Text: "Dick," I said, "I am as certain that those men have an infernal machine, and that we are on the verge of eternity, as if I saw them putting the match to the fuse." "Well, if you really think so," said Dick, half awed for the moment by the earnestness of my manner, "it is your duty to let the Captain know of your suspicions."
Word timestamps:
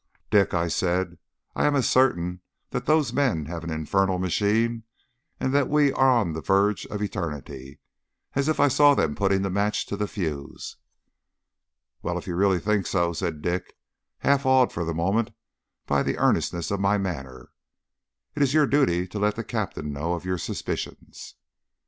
"Dick," 0.31 0.55
I 0.55 0.67
said, 0.67 1.19
"I 1.55 1.65
am 1.67 1.75
as 1.75 1.87
certain 1.87 2.41
that 2.71 2.87
those 2.87 3.13
men 3.13 3.45
have 3.45 3.63
an 3.63 3.69
infernal 3.69 4.17
machine, 4.17 4.81
and 5.39 5.53
that 5.53 5.69
we 5.69 5.93
are 5.93 6.09
on 6.09 6.33
the 6.33 6.41
verge 6.41 6.87
of 6.87 7.03
eternity, 7.03 7.79
as 8.33 8.47
if 8.47 8.59
I 8.59 8.67
saw 8.67 8.95
them 8.95 9.13
putting 9.13 9.43
the 9.43 9.51
match 9.51 9.85
to 9.85 9.95
the 9.95 10.07
fuse." 10.07 10.77
"Well, 12.01 12.17
if 12.17 12.25
you 12.25 12.35
really 12.35 12.57
think 12.57 12.87
so," 12.87 13.13
said 13.13 13.43
Dick, 13.43 13.75
half 14.17 14.43
awed 14.43 14.73
for 14.73 14.83
the 14.85 14.95
moment 14.95 15.35
by 15.85 16.01
the 16.01 16.17
earnestness 16.17 16.71
of 16.71 16.79
my 16.79 16.97
manner, 16.97 17.51
"it 18.33 18.41
is 18.41 18.55
your 18.55 18.65
duty 18.65 19.05
to 19.07 19.19
let 19.19 19.35
the 19.35 19.43
Captain 19.43 19.93
know 19.93 20.13
of 20.15 20.25
your 20.25 20.39
suspicions." 20.39 21.35